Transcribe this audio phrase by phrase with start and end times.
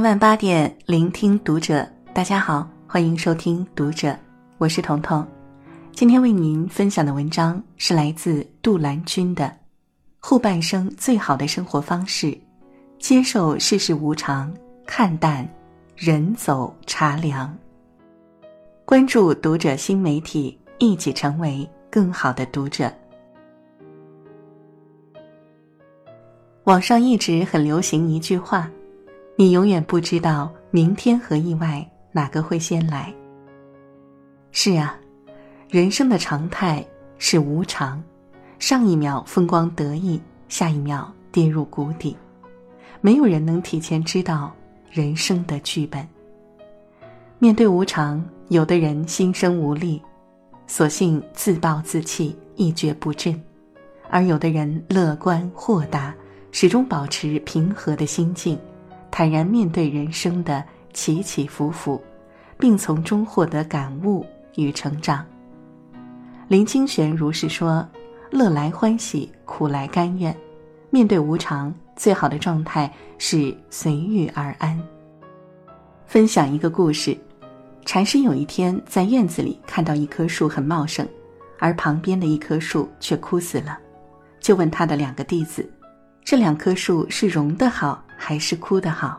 [0.00, 1.86] 每晚八点，聆听读者。
[2.14, 4.08] 大家好，欢迎收听《读者》，
[4.56, 5.22] 我是彤彤。
[5.92, 9.44] 今天为您分享的文章是来自杜兰君的
[10.18, 12.34] 《后半生最好的生活方式：
[12.98, 14.50] 接受世事无常，
[14.86, 15.46] 看淡
[15.94, 17.54] 人走茶凉》。
[18.86, 22.90] 关注《读者》新媒体，一起成为更好的读者。
[26.64, 28.66] 网上一直很流行一句话。
[29.36, 33.12] 你永远不知道明天和意外哪个会先来。
[34.52, 34.98] 是啊，
[35.68, 36.84] 人生的常态
[37.18, 38.02] 是无常，
[38.58, 42.16] 上一秒风光得意，下一秒跌入谷底，
[43.00, 44.52] 没有人能提前知道
[44.90, 46.06] 人生的剧本。
[47.38, 50.02] 面对无常，有的人心生无力，
[50.66, 53.32] 索性自暴自弃，一蹶不振；
[54.10, 56.14] 而有的人乐观豁达，
[56.52, 58.58] 始终保持平和的心境。
[59.10, 62.02] 坦然面对人生的起起伏伏，
[62.58, 64.24] 并从中获得感悟
[64.56, 65.24] 与成长。
[66.48, 67.86] 林清玄如是说
[68.30, 70.34] ：“乐来欢喜，苦来甘愿。
[70.90, 74.80] 面对无常，最好的状态是随遇而安。”
[76.06, 77.16] 分享一个故事：
[77.84, 81.06] 禅师有一天在院子里看到一棵树很茂盛，
[81.58, 83.78] 而旁边的一棵树却枯死了，
[84.40, 85.68] 就问他的两个弟子
[86.24, 89.18] ：“这两棵树是荣的好？”还是哭的好，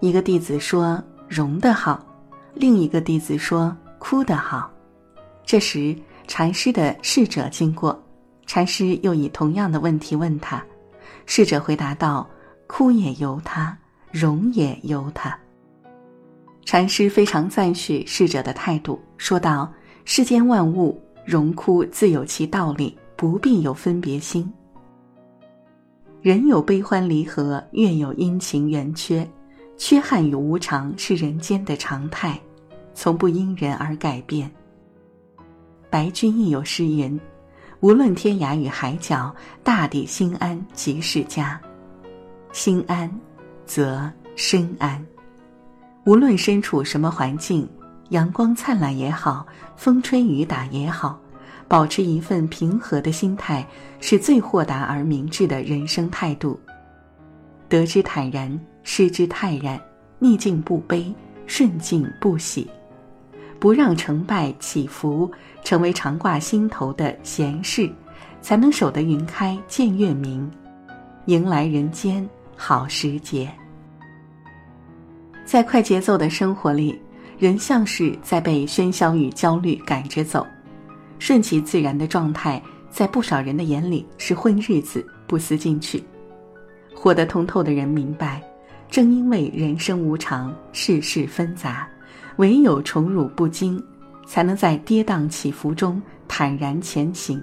[0.00, 2.04] 一个弟子说容的好，
[2.52, 4.70] 另一个弟子说哭的好。
[5.42, 5.96] 这时
[6.28, 7.98] 禅师的侍者经过，
[8.46, 10.62] 禅师又以同样的问题问他，
[11.24, 12.28] 侍者回答道
[12.68, 13.76] ：“哭也由他，
[14.12, 15.36] 容也由他。”
[16.66, 19.72] 禅师非常赞许侍者的态度，说道
[20.04, 24.52] ：“世间万物荣枯自有其道理，不必有分别心。”
[26.22, 29.26] 人有悲欢离合，月有阴晴圆缺，
[29.78, 32.38] 缺憾与无常是人间的常态，
[32.92, 34.50] 从不因人而改变。
[35.88, 37.18] 白居易有诗云
[37.80, 41.58] ：“无论天涯与海角，大抵心安即是家。
[42.52, 43.10] 心安，
[43.64, 45.02] 则身安。
[46.04, 47.66] 无论身处什么环境，
[48.10, 51.18] 阳光灿烂也好，风吹雨打也好。”
[51.70, 53.64] 保持一份平和的心态，
[54.00, 56.58] 是最豁达而明智的人生态度。
[57.68, 59.80] 得之坦然，失之泰然，
[60.18, 61.14] 逆境不悲，
[61.46, 62.68] 顺境不喜，
[63.60, 65.30] 不让成败起伏
[65.62, 67.88] 成为常挂心头的闲事，
[68.42, 70.50] 才能守得云开见月明，
[71.26, 73.48] 迎来人间好时节。
[75.44, 77.00] 在快节奏的生活里，
[77.38, 80.44] 人像是在被喧嚣与焦虑赶着走。
[81.20, 82.60] 顺其自然的状态，
[82.90, 86.02] 在不少人的眼里是混日子、不思进取。
[86.94, 88.42] 活得通透的人明白，
[88.90, 91.88] 正因为人生无常、世事纷杂，
[92.36, 93.80] 唯有宠辱不惊，
[94.26, 97.40] 才能在跌宕起伏中坦然前行。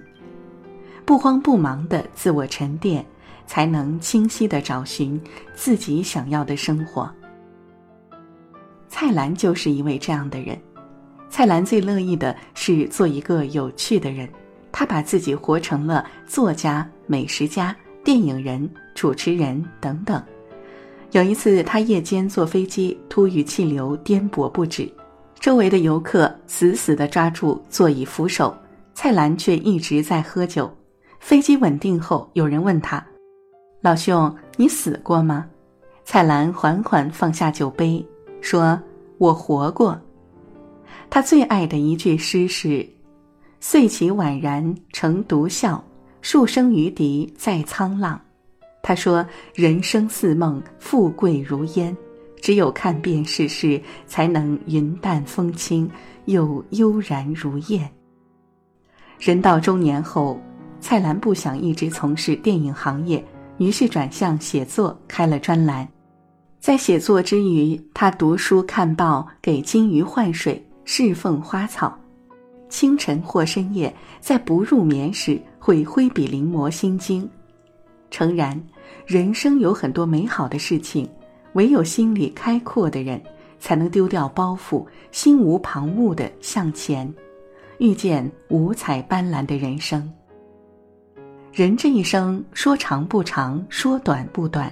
[1.05, 3.05] 不慌不忙的自我沉淀，
[3.45, 5.21] 才能清晰的找寻
[5.53, 7.09] 自己想要的生活。
[8.89, 10.59] 蔡澜就是一位这样的人。
[11.37, 14.27] 蔡澜最乐意的是做一个有趣的人，
[14.71, 20.19] 他把自己活成了作家、美食家、电影人、主持人等等。
[21.11, 24.91] 有一次，他夜间坐飞机，突遇气流颠簸不止，
[25.39, 28.51] 周围的游客死死地抓住座椅扶手，
[28.95, 30.67] 蔡澜却一直在喝酒。
[31.19, 33.05] 飞机稳定后，有人问他
[33.81, 35.45] ：“老兄，你死过吗？”
[36.03, 38.03] 蔡澜缓缓放下酒杯，
[38.41, 38.81] 说
[39.19, 39.95] ：“我活过。”
[41.09, 42.87] 他最爱的一句诗是
[43.59, 45.83] ：“岁起宛然成独笑，
[46.21, 48.19] 数声于笛在沧浪。”
[48.83, 51.95] 他说：“人生似梦，富贵如烟，
[52.41, 55.89] 只有看遍世事，才能云淡风轻，
[56.25, 57.89] 又悠然如燕。”
[59.19, 60.39] 人到中年后，
[60.79, 63.25] 蔡澜不想一直从事电影行业，
[63.57, 65.88] 于是转向写作，开了专栏。
[66.59, 70.63] 在写作之余，他读书看报，给金鱼换水。
[70.89, 72.00] 侍奉花草，
[72.69, 77.24] 清晨或深夜，在不入眠时会挥笔临摹《心经》。
[78.10, 78.57] 诚然，
[79.06, 81.06] 人生有很多美好的事情，
[81.56, 83.22] 唯有心里开阔的人，
[83.60, 87.13] 才能丢掉包袱，心无旁骛的向前，
[87.80, 90.10] 遇见五彩斑斓的人生。
[91.51, 94.72] 人这一生说长不长，说短不短，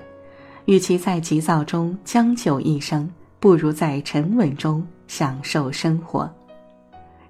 [0.63, 4.81] 与其在急躁中将就一生，不如在沉稳中。
[5.07, 6.29] 享受生活，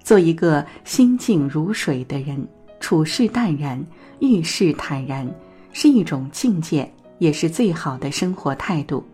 [0.02, 2.46] 做一个心静如水的人，
[2.80, 3.84] 处事淡然，
[4.20, 5.28] 遇事坦然，
[5.72, 9.04] 是一种境界，也是最好的生活态度。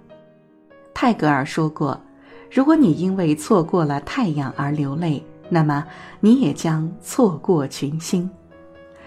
[0.95, 2.01] 泰戈尔说过
[2.51, 5.85] ：“如果你因为错过了太阳而流泪，那么
[6.21, 8.29] 你也将错过群星。”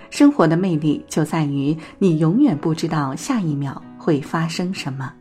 [0.09, 5.11] 生活的魅力就在于你永远不知道下一秒会发生什么。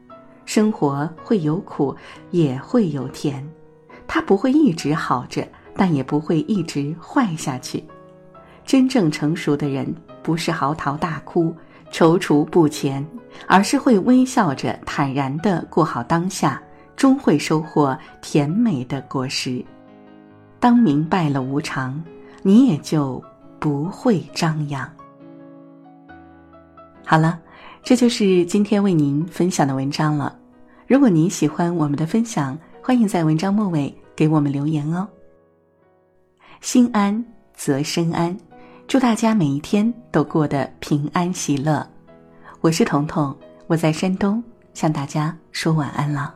[0.45, 1.95] 生活会有苦，
[2.31, 3.45] 也会有甜，
[4.07, 5.47] 它不会一直好着，
[5.77, 7.83] 但也不会一直坏下去。
[8.65, 9.93] 真正成熟的人，
[10.23, 11.55] 不是嚎啕大哭、
[11.91, 13.07] 踌躇不前，
[13.47, 16.63] 而是会微笑着、坦然地过好当下，
[16.97, 19.65] 终会收获甜美的果实。
[20.61, 22.03] 当明白了无常，
[22.43, 23.23] 你也就
[23.59, 24.91] 不会张扬。
[27.05, 27.41] 好了。
[27.87, 30.35] 这就是今天为您分享的文章了。
[30.87, 35.09] 如果您喜欢我们的分享，欢迎在文章末尾给我们留言哦。
[36.61, 38.37] 心安则身安，
[38.87, 41.89] 祝大家每一天都过得平安喜乐。
[42.61, 43.35] 我是彤彤，
[43.69, 44.45] 我在山东
[44.75, 46.35] 向大家说晚安了。